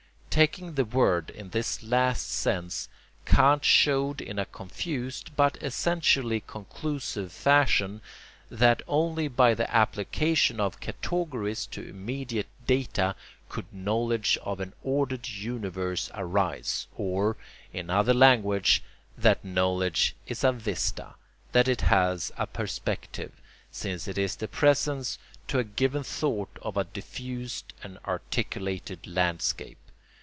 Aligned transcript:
Taking 0.41 0.75
the 0.75 0.85
word 0.85 1.29
in 1.29 1.49
this 1.49 1.83
last 1.83 2.31
sense, 2.31 2.87
Kant 3.25 3.65
showed 3.65 4.21
in 4.21 4.39
a 4.39 4.45
confused 4.45 5.35
but 5.35 5.61
essentially 5.61 6.39
conclusive 6.39 7.33
fashion 7.33 8.01
that 8.49 8.81
only 8.87 9.27
by 9.27 9.53
the 9.53 9.69
application 9.75 10.57
of 10.61 10.79
categories 10.79 11.65
to 11.67 11.85
immediate 11.87 12.47
data 12.65 13.15
could 13.49 13.71
knowledge 13.73 14.37
of 14.41 14.61
an 14.61 14.71
ordered 14.83 15.27
universe 15.27 16.09
arise; 16.15 16.87
or, 16.95 17.35
in 17.73 17.89
other 17.89 18.13
language, 18.13 18.81
that 19.17 19.43
knowledge 19.43 20.15
is 20.27 20.45
a 20.45 20.53
vista, 20.53 21.15
that 21.51 21.67
it 21.67 21.81
has 21.81 22.31
a 22.37 22.47
perspective, 22.47 23.33
since 23.69 24.07
it 24.07 24.17
is 24.17 24.37
the 24.37 24.47
presence 24.47 25.19
to 25.49 25.59
a 25.59 25.65
given 25.65 26.03
thought 26.03 26.57
of 26.61 26.77
a 26.77 26.85
diffused 26.85 27.73
and 27.83 27.99
articulated 28.07 29.05
landscape. 29.05 29.77